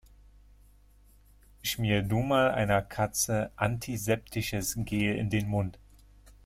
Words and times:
Schmier 1.61 2.01
du 2.01 2.21
mal 2.23 2.49
einer 2.49 2.81
Katze 2.81 3.51
antiseptisches 3.55 4.73
Gel 4.79 5.13
in 5.15 5.29
den 5.29 5.47
Mund. 5.47 5.77